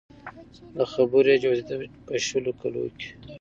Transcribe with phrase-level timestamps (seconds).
[0.77, 3.09] له خبرو يې جوتېده په د شلو کلو کې